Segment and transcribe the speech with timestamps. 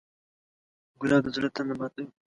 [1.01, 2.07] ګلاب د زړه تنده ماتوي.